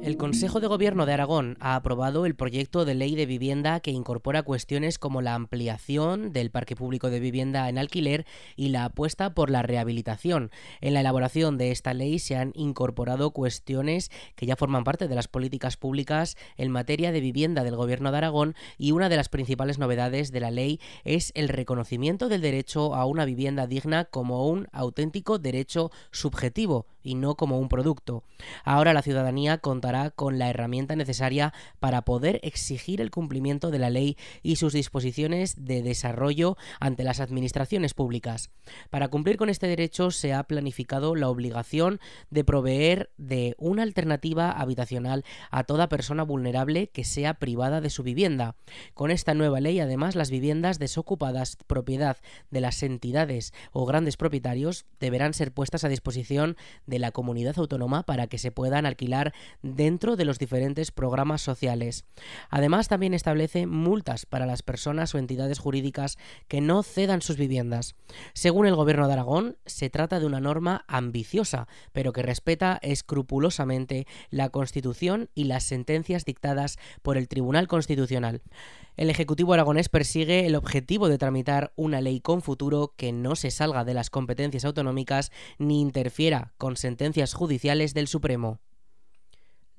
El 0.02 0.16
Consejo 0.16 0.58
de 0.58 0.66
Gobierno 0.66 1.06
de 1.06 1.12
Aragón 1.12 1.56
ha 1.60 1.76
aprobado 1.76 2.26
el 2.26 2.34
proyecto 2.34 2.84
de 2.84 2.96
ley 2.96 3.14
de 3.14 3.24
vivienda 3.24 3.78
que 3.78 3.92
incorpora 3.92 4.42
cuestiones 4.42 4.98
como 4.98 5.22
la 5.22 5.36
ampliación 5.36 6.32
del 6.32 6.50
parque 6.50 6.74
público 6.74 7.08
de 7.08 7.20
vivienda 7.20 7.68
en 7.68 7.78
alquiler 7.78 8.26
y 8.56 8.70
la 8.70 8.86
apuesta 8.86 9.32
por 9.32 9.48
la 9.48 9.62
rehabilitación. 9.62 10.50
En 10.80 10.94
la 10.94 11.02
elaboración 11.02 11.56
de 11.56 11.70
esta 11.70 11.94
ley 11.94 12.18
se 12.18 12.34
han 12.34 12.50
incorporado 12.56 13.30
cuestiones 13.30 14.10
que 14.34 14.44
ya 14.44 14.56
forman 14.56 14.82
parte 14.82 15.06
de 15.06 15.14
las 15.14 15.28
políticas 15.28 15.76
públicas 15.76 16.36
en 16.56 16.72
materia 16.72 17.12
de 17.12 17.20
vivienda 17.20 17.62
del 17.62 17.76
Gobierno 17.76 18.10
de 18.10 18.18
Aragón 18.18 18.56
y 18.78 18.90
una 18.90 19.08
de 19.08 19.16
las 19.16 19.28
principales 19.28 19.78
novedades 19.78 20.32
de 20.32 20.40
la 20.40 20.50
ley 20.50 20.80
es 21.04 21.30
el 21.36 21.48
reconocimiento 21.48 22.28
del 22.28 22.40
derecho 22.40 22.96
a 22.96 23.06
una 23.06 23.24
vivienda 23.24 23.68
digna 23.68 24.06
como 24.06 24.48
un 24.48 24.66
auténtico 24.72 25.38
derecho 25.38 25.92
subjetivo 26.10 26.88
y 27.02 27.14
no 27.14 27.36
como 27.36 27.58
un 27.58 27.68
producto. 27.68 28.24
Ahora 28.64 28.92
la 28.92 29.02
ciudadanía 29.02 29.58
contará 29.58 30.10
con 30.10 30.38
la 30.38 30.48
herramienta 30.48 30.96
necesaria 30.96 31.52
para 31.80 32.02
poder 32.02 32.40
exigir 32.42 33.00
el 33.00 33.10
cumplimiento 33.10 33.70
de 33.70 33.78
la 33.78 33.90
ley 33.90 34.16
y 34.42 34.56
sus 34.56 34.72
disposiciones 34.72 35.64
de 35.64 35.82
desarrollo 35.82 36.56
ante 36.80 37.04
las 37.04 37.20
administraciones 37.20 37.94
públicas. 37.94 38.50
Para 38.90 39.08
cumplir 39.08 39.36
con 39.36 39.48
este 39.48 39.66
derecho 39.66 40.10
se 40.10 40.32
ha 40.32 40.44
planificado 40.44 41.14
la 41.14 41.28
obligación 41.28 42.00
de 42.30 42.44
proveer 42.44 43.10
de 43.16 43.54
una 43.58 43.82
alternativa 43.82 44.50
habitacional 44.50 45.24
a 45.50 45.64
toda 45.64 45.88
persona 45.88 46.22
vulnerable 46.22 46.88
que 46.88 47.04
sea 47.04 47.34
privada 47.34 47.80
de 47.80 47.90
su 47.90 48.02
vivienda. 48.02 48.56
Con 48.94 49.10
esta 49.10 49.34
nueva 49.34 49.60
ley, 49.60 49.80
además, 49.80 50.16
las 50.16 50.30
viviendas 50.30 50.78
desocupadas 50.78 51.56
propiedad 51.66 52.18
de 52.50 52.60
las 52.60 52.82
entidades 52.82 53.52
o 53.72 53.86
grandes 53.86 54.16
propietarios 54.16 54.86
deberán 55.00 55.34
ser 55.34 55.52
puestas 55.52 55.84
a 55.84 55.88
disposición 55.88 56.56
de 56.86 56.91
la 56.98 57.12
comunidad 57.12 57.58
autónoma 57.58 58.02
para 58.04 58.26
que 58.26 58.38
se 58.38 58.52
puedan 58.52 58.86
alquilar 58.86 59.32
dentro 59.62 60.16
de 60.16 60.24
los 60.24 60.38
diferentes 60.38 60.90
programas 60.90 61.42
sociales. 61.42 62.04
Además, 62.50 62.88
también 62.88 63.14
establece 63.14 63.66
multas 63.66 64.26
para 64.26 64.46
las 64.46 64.62
personas 64.62 65.14
o 65.14 65.18
entidades 65.18 65.58
jurídicas 65.58 66.18
que 66.48 66.60
no 66.60 66.82
cedan 66.82 67.22
sus 67.22 67.36
viviendas. 67.36 67.94
Según 68.34 68.66
el 68.66 68.76
Gobierno 68.76 69.06
de 69.06 69.14
Aragón, 69.14 69.56
se 69.66 69.90
trata 69.90 70.20
de 70.20 70.26
una 70.26 70.40
norma 70.40 70.84
ambiciosa, 70.88 71.68
pero 71.92 72.12
que 72.12 72.22
respeta 72.22 72.78
escrupulosamente 72.82 74.06
la 74.30 74.50
Constitución 74.50 75.30
y 75.34 75.44
las 75.44 75.64
sentencias 75.64 76.24
dictadas 76.24 76.78
por 77.02 77.16
el 77.16 77.28
Tribunal 77.28 77.68
Constitucional. 77.68 78.42
El 78.96 79.08
Ejecutivo 79.08 79.54
aragonés 79.54 79.88
persigue 79.88 80.46
el 80.46 80.54
objetivo 80.54 81.08
de 81.08 81.16
tramitar 81.16 81.72
una 81.76 82.02
ley 82.02 82.20
con 82.20 82.42
futuro 82.42 82.92
que 82.96 83.10
no 83.10 83.36
se 83.36 83.50
salga 83.50 83.84
de 83.84 83.94
las 83.94 84.10
competencias 84.10 84.66
autonómicas 84.66 85.32
ni 85.58 85.80
interfiera 85.80 86.52
con 86.58 86.76
sentencias 86.82 87.32
judiciales 87.32 87.94
del 87.94 88.08
Supremo. 88.08 88.60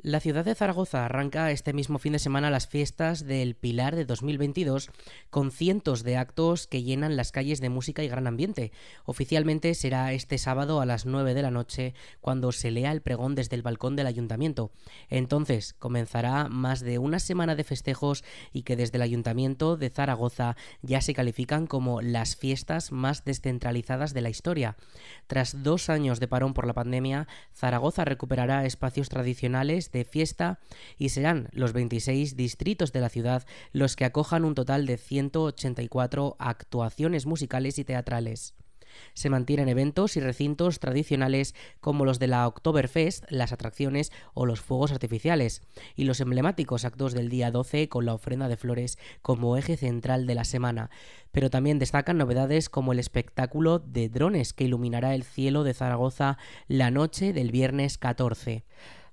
La 0.05 0.19
ciudad 0.19 0.43
de 0.43 0.53
Zaragoza 0.53 1.05
arranca 1.05 1.49
este 1.51 1.71
mismo 1.71 1.97
fin 1.97 2.11
de 2.11 2.19
semana 2.19 2.49
las 2.49 2.67
fiestas 2.67 3.25
del 3.25 3.55
Pilar 3.55 3.95
de 3.95 4.03
2022 4.03 4.89
con 5.29 5.49
cientos 5.49 6.03
de 6.03 6.17
actos 6.17 6.67
que 6.67 6.83
llenan 6.83 7.15
las 7.15 7.31
calles 7.31 7.61
de 7.61 7.69
música 7.69 8.03
y 8.03 8.09
gran 8.09 8.27
ambiente. 8.27 8.73
Oficialmente 9.05 9.73
será 9.75 10.11
este 10.11 10.37
sábado 10.37 10.81
a 10.81 10.85
las 10.85 11.05
9 11.05 11.33
de 11.33 11.41
la 11.41 11.51
noche 11.51 11.93
cuando 12.19 12.51
se 12.51 12.69
lea 12.69 12.91
el 12.91 13.01
pregón 13.01 13.33
desde 13.33 13.55
el 13.55 13.61
balcón 13.61 13.95
del 13.95 14.07
ayuntamiento. 14.07 14.71
Entonces 15.09 15.71
comenzará 15.79 16.49
más 16.49 16.81
de 16.81 16.97
una 16.97 17.19
semana 17.19 17.55
de 17.55 17.63
festejos 17.63 18.25
y 18.51 18.63
que 18.63 18.75
desde 18.75 18.97
el 18.97 19.03
ayuntamiento 19.03 19.77
de 19.77 19.89
Zaragoza 19.89 20.57
ya 20.81 20.99
se 20.99 21.13
califican 21.13 21.65
como 21.65 22.01
las 22.01 22.35
fiestas 22.35 22.91
más 22.91 23.23
descentralizadas 23.23 24.13
de 24.13 24.19
la 24.19 24.29
historia. 24.29 24.75
Tras 25.27 25.63
dos 25.63 25.89
años 25.89 26.19
de 26.19 26.27
parón 26.27 26.53
por 26.53 26.67
la 26.67 26.73
pandemia, 26.73 27.29
Zaragoza 27.55 28.03
recuperará 28.03 28.65
espacios 28.65 29.07
tradicionales 29.07 29.92
de 29.93 30.03
fiesta 30.03 30.59
y 30.97 31.09
serán 31.09 31.49
los 31.53 31.71
26 31.71 32.35
distritos 32.35 32.91
de 32.91 32.99
la 32.99 33.09
ciudad 33.09 33.45
los 33.71 33.95
que 33.95 34.05
acojan 34.05 34.43
un 34.43 34.55
total 34.55 34.85
de 34.85 34.97
184 34.97 36.35
actuaciones 36.39 37.25
musicales 37.25 37.79
y 37.79 37.85
teatrales. 37.85 38.55
Se 39.13 39.29
mantienen 39.29 39.69
eventos 39.69 40.17
y 40.17 40.19
recintos 40.19 40.79
tradicionales 40.79 41.55
como 41.79 42.05
los 42.05 42.19
de 42.19 42.27
la 42.27 42.47
Oktoberfest, 42.47 43.25
las 43.29 43.51
atracciones 43.51 44.11
o 44.33 44.45
los 44.45 44.61
fuegos 44.61 44.91
artificiales, 44.91 45.61
y 45.95 46.05
los 46.05 46.19
emblemáticos 46.19 46.85
actos 46.85 47.13
del 47.13 47.29
día 47.29 47.51
12 47.51 47.89
con 47.89 48.05
la 48.05 48.13
ofrenda 48.13 48.47
de 48.47 48.57
flores 48.57 48.97
como 49.21 49.57
eje 49.57 49.77
central 49.77 50.27
de 50.27 50.35
la 50.35 50.45
semana. 50.45 50.89
Pero 51.31 51.49
también 51.49 51.79
destacan 51.79 52.17
novedades 52.17 52.69
como 52.69 52.93
el 52.93 52.99
espectáculo 52.99 53.79
de 53.79 54.09
drones 54.09 54.53
que 54.53 54.65
iluminará 54.65 55.15
el 55.15 55.23
cielo 55.23 55.63
de 55.63 55.73
Zaragoza 55.73 56.37
la 56.67 56.91
noche 56.91 57.33
del 57.33 57.51
viernes 57.51 57.97
14. 57.97 58.63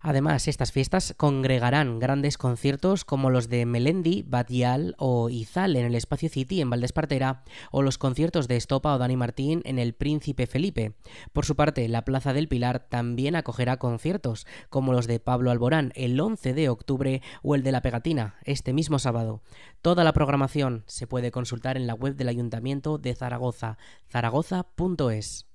Además, 0.03 0.49
estas 0.49 0.73
fiestas 0.73 1.15
congregarán 1.17 1.99
grandes 1.99 2.39
conciertos 2.39 3.05
como 3.05 3.29
los 3.29 3.49
de 3.49 3.67
Melendi, 3.67 4.23
Batial 4.23 4.95
o 4.99 5.29
Izal 5.29 5.77
en 5.77 5.85
el 5.85 5.95
Espacio 5.95 6.31
City 6.31 6.63
en 6.63 6.71
Valdespartera 6.71 7.43
o 7.71 7.83
los 7.83 7.99
conciertos 7.99 8.49
de 8.49 8.57
Estopa 8.57 8.95
o 8.95 8.99
Dani 8.99 9.17
Martín 9.17 9.61
en 9.65 9.79
el 9.79 9.93
Príncipe 9.93 10.47
Felipe. 10.47 10.95
Por 11.35 11.45
su 11.45 11.55
parte, 11.55 11.87
la 11.89 12.05
Plaza 12.05 12.33
del 12.33 12.49
Pilar 12.49 12.89
también 12.89 13.37
acogerá 13.37 13.77
conciertos 13.77 14.47
como 14.71 14.93
los 14.93 15.07
de 15.07 15.21
Pablo 15.21 15.51
Alborán 15.51 15.93
el 15.95 16.19
11 16.19 16.55
de 16.55 16.71
octubre 16.71 17.23
o 17.43 17.55
el 17.55 17.63
de 17.63 17.73
La 17.73 17.83
Pegatina 17.83 18.37
este 18.45 18.73
mismo 18.73 18.99
sábado. 18.99 19.43
Toda 19.83 20.03
la 20.03 20.15
programación 20.15 20.83
se 20.87 21.07
puede 21.07 21.31
consultar 21.31 21.77
en 21.77 21.87
la 21.87 21.95
web 21.95 22.17
del 22.17 22.29
Ayuntamiento 22.29 22.97
de 22.97 23.15
Zaragoza, 23.15 23.77
zaragoza.es. 24.09 25.47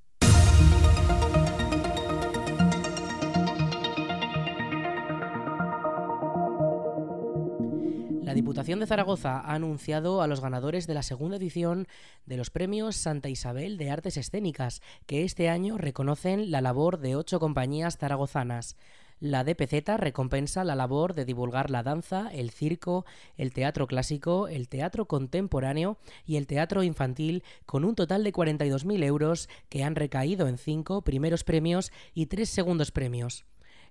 La 8.26 8.34
Diputación 8.34 8.80
de 8.80 8.88
Zaragoza 8.88 9.40
ha 9.40 9.54
anunciado 9.54 10.24
a 10.24 10.28
los 10.28 10.42
ganadores 10.42 10.88
de 10.88 10.96
la 10.96 11.04
segunda 11.04 11.38
edición 11.38 11.88
de 12.26 12.38
los 12.38 12.50
premios 12.50 12.96
Santa 12.96 13.30
Isabel 13.30 13.78
de 13.78 13.92
Artes 13.92 14.18
Escénicas, 14.18 14.82
que 15.06 15.24
este 15.24 15.48
año 15.48 15.78
reconocen 15.78 16.50
la 16.50 16.60
labor 16.60 16.98
de 16.98 17.16
ocho 17.16 17.40
compañías 17.40 18.00
zaragozanas. 18.00 18.78
La 19.20 19.44
DPZ 19.44 19.98
recompensa 19.98 20.64
la 20.64 20.74
labor 20.74 21.14
de 21.14 21.24
divulgar 21.24 21.70
la 21.70 21.84
danza, 21.84 22.30
el 22.34 22.50
circo, 22.50 23.06
el 23.38 23.54
teatro 23.54 23.86
clásico, 23.86 24.48
el 24.48 24.70
teatro 24.70 25.06
contemporáneo 25.06 26.00
y 26.26 26.38
el 26.38 26.48
teatro 26.48 26.82
infantil 26.82 27.44
con 27.68 27.86
un 27.86 27.94
total 27.94 28.24
de 28.24 28.34
42.000 28.34 29.04
euros 29.04 29.50
que 29.70 29.84
han 29.84 29.94
recaído 29.94 30.48
en 30.48 30.58
cinco 30.58 31.04
primeros 31.04 31.44
premios 31.44 31.92
y 32.16 32.26
tres 32.26 32.50
segundos 32.50 32.90
premios. 32.90 33.46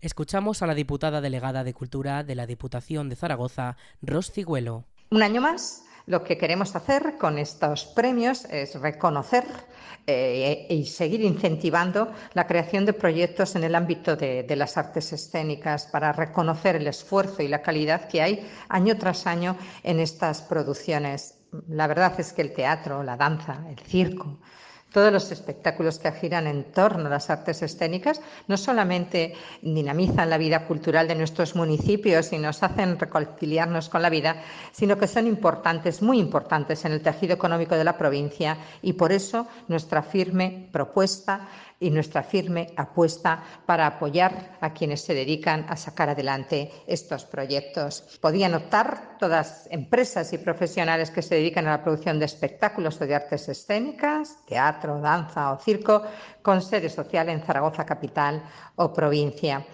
Escuchamos 0.04 0.60
a 0.60 0.66
la 0.66 0.74
diputada 0.74 1.22
delegada 1.22 1.64
de 1.64 1.72
Cultura 1.72 2.24
de 2.24 2.34
la 2.34 2.46
Diputación 2.46 3.08
de 3.08 3.16
Zaragoza, 3.16 3.78
Ros 4.02 4.30
Cigüelo. 4.30 4.84
Un 5.10 5.22
año 5.22 5.40
más, 5.40 5.82
lo 6.04 6.24
que 6.24 6.36
queremos 6.36 6.76
hacer 6.76 7.16
con 7.18 7.38
estos 7.38 7.86
premios 7.86 8.44
es 8.50 8.78
reconocer 8.78 9.44
eh, 10.06 10.66
y 10.68 10.84
seguir 10.84 11.22
incentivando 11.22 12.12
la 12.34 12.46
creación 12.46 12.84
de 12.84 12.92
proyectos 12.92 13.56
en 13.56 13.64
el 13.64 13.74
ámbito 13.74 14.14
de, 14.14 14.42
de, 14.42 14.56
las 14.56 14.76
artes 14.76 15.10
escénicas 15.14 15.86
para 15.86 16.12
reconocer 16.12 16.76
el 16.76 16.86
esfuerzo 16.86 17.42
y 17.42 17.48
la 17.48 17.62
calidad 17.62 18.06
que 18.06 18.20
hay 18.20 18.46
año 18.68 18.98
tras 18.98 19.26
año 19.26 19.56
en 19.82 20.00
estas 20.00 20.42
producciones. 20.42 21.38
La 21.66 21.86
verdad 21.86 22.12
es 22.20 22.34
que 22.34 22.42
el 22.42 22.52
teatro, 22.52 23.02
la 23.04 23.16
danza, 23.16 23.64
el 23.70 23.78
circo, 23.78 24.38
todos 24.94 25.12
los 25.12 25.32
espectáculos 25.32 25.98
que 25.98 26.12
giran 26.12 26.46
en 26.46 26.70
torno 26.70 27.06
a 27.06 27.10
las 27.10 27.28
artes 27.28 27.62
escénicas 27.62 28.20
no 28.46 28.56
solamente 28.56 29.34
dinamizan 29.60 30.30
la 30.30 30.38
vida 30.38 30.68
cultural 30.68 31.08
de 31.08 31.16
nuestros 31.16 31.56
municipios 31.56 32.32
y 32.32 32.38
nos 32.38 32.62
hacen 32.62 32.96
reconciliarnos 32.96 33.88
con 33.88 34.02
la 34.02 34.08
vida, 34.08 34.36
sino 34.70 34.96
que 34.96 35.08
son 35.08 35.26
importantes, 35.26 36.00
muy 36.00 36.20
importantes 36.20 36.84
en 36.84 36.92
el 36.92 37.02
tejido 37.02 37.34
económico 37.34 37.74
de 37.74 37.82
la 37.82 37.98
provincia 37.98 38.56
y 38.82 38.92
por 38.92 39.10
eso 39.10 39.48
nuestra 39.66 40.04
firme 40.04 40.68
propuesta 40.70 41.48
y 41.84 41.90
nuestra 41.90 42.22
firme 42.22 42.72
apuesta 42.76 43.44
para 43.66 43.86
apoyar 43.86 44.56
a 44.62 44.72
quienes 44.72 45.02
se 45.02 45.12
dedican 45.12 45.66
a 45.68 45.76
sacar 45.76 46.08
adelante 46.08 46.72
estos 46.86 47.26
proyectos. 47.26 48.18
Podían 48.22 48.54
optar 48.54 49.18
todas 49.18 49.68
empresas 49.70 50.32
y 50.32 50.38
profesionales 50.38 51.10
que 51.10 51.20
se 51.20 51.34
dedican 51.34 51.66
a 51.66 51.72
la 51.72 51.82
producción 51.82 52.18
de 52.18 52.24
espectáculos 52.24 52.98
o 53.00 53.06
de 53.06 53.14
artes 53.14 53.50
escénicas, 53.50 54.38
teatro, 54.46 54.98
danza 54.98 55.52
o 55.52 55.60
circo, 55.60 56.02
con 56.40 56.62
sede 56.62 56.88
social 56.88 57.28
en 57.28 57.42
Zaragoza 57.42 57.84
capital 57.84 58.42
o 58.76 58.90
provincia. 58.90 59.66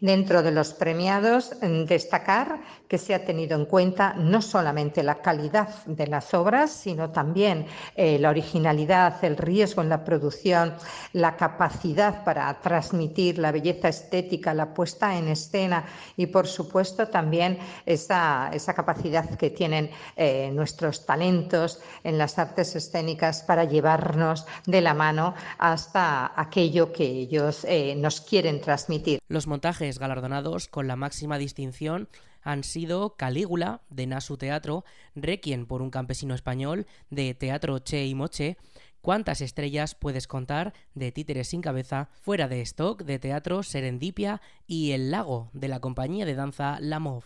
Dentro 0.00 0.42
de 0.42 0.52
los 0.52 0.74
premiados, 0.74 1.52
destacar 1.60 2.60
que 2.88 2.98
se 2.98 3.14
ha 3.14 3.24
tenido 3.24 3.56
en 3.56 3.66
cuenta 3.66 4.14
no 4.14 4.40
solamente 4.40 5.02
la 5.02 5.20
calidad 5.20 5.84
de 5.86 6.06
las 6.06 6.32
obras, 6.34 6.70
sino 6.70 7.10
también 7.10 7.66
eh, 7.96 8.18
la 8.18 8.30
originalidad, 8.30 9.22
el 9.24 9.36
riesgo 9.36 9.82
en 9.82 9.88
la 9.88 10.04
producción, 10.04 10.74
la 11.12 11.36
capacidad 11.36 12.24
para 12.24 12.52
transmitir 12.60 13.38
la 13.38 13.52
belleza 13.52 13.88
estética, 13.88 14.54
la 14.54 14.72
puesta 14.72 15.16
en 15.18 15.28
escena 15.28 15.84
y, 16.16 16.26
por 16.26 16.46
supuesto, 16.46 17.08
también 17.08 17.58
esa, 17.84 18.50
esa 18.52 18.74
capacidad 18.74 19.28
que 19.36 19.50
tienen 19.50 19.90
eh, 20.16 20.50
nuestros 20.52 21.04
talentos 21.06 21.80
en 22.04 22.18
las 22.18 22.38
artes 22.38 22.76
escénicas 22.76 23.42
para 23.42 23.64
llevarnos 23.64 24.46
de 24.66 24.80
la 24.80 24.94
mano 24.94 25.34
hasta 25.58 26.32
aquello 26.40 26.92
que 26.92 27.04
ellos 27.04 27.64
eh, 27.64 27.94
nos 27.96 28.20
quieren 28.20 28.60
transmitir. 28.60 29.20
Los 29.28 29.46
montajes 29.46 29.87
galardonados 29.96 30.68
con 30.68 30.86
la 30.86 30.96
máxima 30.96 31.38
distinción 31.38 32.08
han 32.42 32.64
sido 32.64 33.16
Calígula, 33.16 33.80
de 33.88 34.06
Nasu 34.06 34.36
Teatro, 34.36 34.84
Requiem 35.14 35.66
por 35.66 35.80
un 35.80 35.90
campesino 35.90 36.34
español, 36.34 36.86
de 37.08 37.32
Teatro 37.34 37.78
Che 37.78 38.06
y 38.06 38.14
Moche, 38.14 38.58
¿Cuántas 39.00 39.40
estrellas 39.40 39.94
puedes 39.94 40.26
contar 40.26 40.74
de 40.94 41.12
Títeres 41.12 41.48
sin 41.48 41.62
cabeza, 41.62 42.10
fuera 42.20 42.48
de 42.48 42.60
stock 42.62 43.04
de 43.04 43.18
Teatro 43.18 43.62
Serendipia 43.62 44.42
y 44.66 44.90
El 44.90 45.10
Lago, 45.10 45.50
de 45.52 45.68
la 45.68 45.80
compañía 45.80 46.26
de 46.26 46.34
danza 46.34 46.78
La 46.80 46.98
Move? 46.98 47.24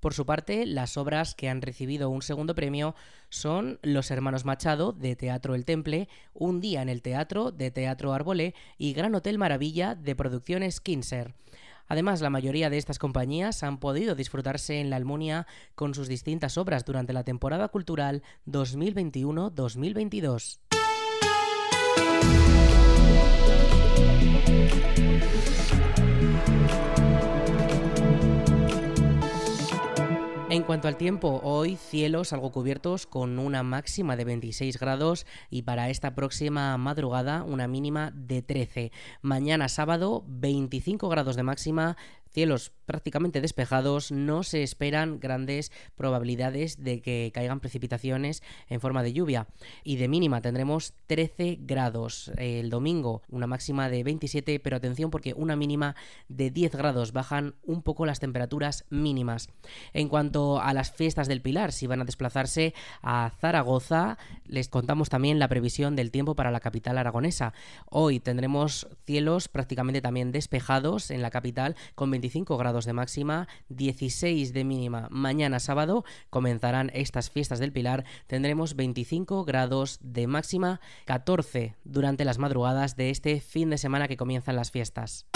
Por 0.00 0.12
su 0.12 0.26
parte, 0.26 0.66
las 0.66 0.98
obras 0.98 1.34
que 1.34 1.48
han 1.48 1.62
recibido 1.62 2.10
un 2.10 2.20
segundo 2.20 2.54
premio 2.54 2.94
son 3.30 3.78
Los 3.80 4.10
Hermanos 4.10 4.44
Machado, 4.44 4.92
de 4.92 5.16
Teatro 5.16 5.54
El 5.54 5.64
Temple, 5.64 6.08
Un 6.34 6.60
Día 6.60 6.82
en 6.82 6.90
el 6.90 7.00
Teatro, 7.00 7.52
de 7.52 7.70
Teatro 7.70 8.12
Arbolé 8.12 8.54
y 8.76 8.92
Gran 8.92 9.14
Hotel 9.14 9.38
Maravilla, 9.38 9.94
de 9.94 10.14
Producciones 10.14 10.80
Kinser. 10.80 11.32
Además, 11.88 12.20
la 12.20 12.30
mayoría 12.30 12.70
de 12.70 12.78
estas 12.78 12.98
compañías 12.98 13.62
han 13.62 13.78
podido 13.78 14.14
disfrutarse 14.14 14.80
en 14.80 14.88
la 14.90 14.96
Almunia 14.96 15.46
con 15.74 15.94
sus 15.94 16.08
distintas 16.08 16.58
obras 16.58 16.84
durante 16.84 17.12
la 17.12 17.24
temporada 17.24 17.68
cultural 17.68 18.22
2021-2022. 18.46 20.58
En 30.64 30.66
cuanto 30.66 30.88
al 30.88 30.96
tiempo, 30.96 31.42
hoy 31.44 31.76
cielos 31.76 32.32
algo 32.32 32.50
cubiertos 32.50 33.06
con 33.06 33.38
una 33.38 33.62
máxima 33.62 34.16
de 34.16 34.24
26 34.24 34.78
grados 34.78 35.26
y 35.50 35.60
para 35.60 35.90
esta 35.90 36.14
próxima 36.14 36.78
madrugada 36.78 37.42
una 37.42 37.68
mínima 37.68 38.12
de 38.14 38.40
13. 38.40 38.90
Mañana 39.20 39.68
sábado 39.68 40.24
25 40.26 41.10
grados 41.10 41.36
de 41.36 41.42
máxima, 41.42 41.98
cielos 42.34 42.72
prácticamente 42.84 43.40
despejados, 43.40 44.12
no 44.12 44.42
se 44.42 44.62
esperan 44.62 45.20
grandes 45.20 45.72
probabilidades 45.94 46.82
de 46.82 47.00
que 47.00 47.30
caigan 47.32 47.60
precipitaciones 47.60 48.42
en 48.68 48.80
forma 48.80 49.02
de 49.02 49.12
lluvia. 49.12 49.46
Y 49.84 49.96
de 49.96 50.08
mínima 50.08 50.42
tendremos 50.42 50.92
13 51.06 51.58
grados. 51.60 52.30
El 52.36 52.68
domingo 52.70 53.22
una 53.28 53.46
máxima 53.46 53.88
de 53.88 54.02
27, 54.02 54.60
pero 54.60 54.76
atención 54.76 55.10
porque 55.10 55.34
una 55.34 55.56
mínima 55.56 55.94
de 56.28 56.50
10 56.50 56.74
grados. 56.74 57.12
Bajan 57.12 57.54
un 57.62 57.82
poco 57.82 58.04
las 58.04 58.20
temperaturas 58.20 58.84
mínimas. 58.90 59.48
En 59.92 60.08
cuanto 60.08 60.60
a 60.60 60.74
las 60.74 60.90
fiestas 60.92 61.28
del 61.28 61.40
Pilar, 61.40 61.72
si 61.72 61.86
van 61.86 62.02
a 62.02 62.04
desplazarse 62.04 62.74
a 63.00 63.30
Zaragoza, 63.40 64.18
les 64.44 64.68
contamos 64.68 65.08
también 65.08 65.38
la 65.38 65.48
previsión 65.48 65.96
del 65.96 66.10
tiempo 66.10 66.34
para 66.34 66.50
la 66.50 66.60
capital 66.60 66.98
aragonesa. 66.98 67.54
Hoy 67.88 68.20
tendremos 68.20 68.88
cielos 69.06 69.48
prácticamente 69.48 70.02
también 70.02 70.32
despejados 70.32 71.10
en 71.10 71.22
la 71.22 71.30
capital 71.30 71.76
con 71.94 72.10
25 72.24 72.56
grados 72.56 72.86
de 72.86 72.94
máxima, 72.94 73.48
16 73.68 74.54
de 74.54 74.64
mínima. 74.64 75.08
Mañana 75.10 75.60
sábado 75.60 76.06
comenzarán 76.30 76.90
estas 76.94 77.28
fiestas 77.28 77.58
del 77.58 77.70
Pilar, 77.70 78.06
tendremos 78.26 78.76
25 78.76 79.44
grados 79.44 79.98
de 80.00 80.26
máxima, 80.26 80.80
14 81.04 81.74
durante 81.84 82.24
las 82.24 82.38
madrugadas 82.38 82.96
de 82.96 83.10
este 83.10 83.42
fin 83.42 83.68
de 83.68 83.76
semana 83.76 84.08
que 84.08 84.16
comienzan 84.16 84.56
las 84.56 84.70
fiestas. 84.70 85.26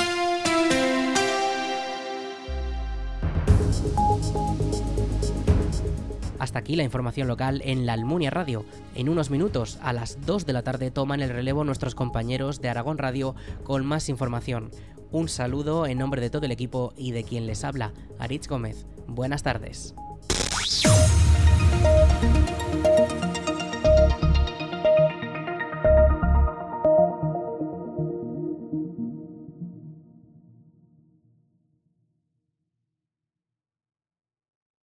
Hasta 6.38 6.61
aquí 6.61 6.74
la 6.77 6.85
información 6.85 7.29
local 7.29 7.61
en 7.66 7.85
la 7.85 7.92
Almunia 7.92 8.31
Radio. 8.31 8.64
En 8.94 9.11
unos 9.11 9.29
minutos, 9.29 9.79
a 9.83 9.92
las 9.92 10.24
2 10.24 10.46
de 10.46 10.53
la 10.55 10.62
tarde, 10.62 10.90
toman 10.90 11.20
el 11.20 11.29
relevo 11.29 11.64
nuestros 11.64 11.94
compañeros 11.94 12.62
de 12.62 12.70
Aragón 12.70 12.96
Radio 12.96 13.35
con 13.64 13.85
más 13.85 14.09
información. 14.09 14.70
Un 15.11 15.29
saludo 15.29 15.87
en 15.87 15.99
nombre 15.99 16.21
de 16.21 16.29
todo 16.29 16.44
el 16.44 16.53
equipo 16.53 16.92
y 16.97 17.12
de 17.12 17.25
quien 17.25 17.47
les 17.47 17.64
habla, 17.64 17.92
Aritz 18.18 18.47
Gómez. 18.47 18.87
Buenas 19.07 19.42
tardes. 19.42 19.94